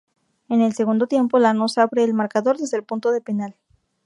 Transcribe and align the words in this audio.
En 0.49 0.61
el 0.61 0.73
segundo 0.73 1.05
tiempo 1.05 1.37
Lanús 1.37 1.77
abre 1.77 2.03
el 2.03 2.15
marcador 2.15 2.57
desde 2.57 2.75
el 2.75 2.83
punto 2.83 3.11
de 3.11 3.21
penal. 3.21 3.55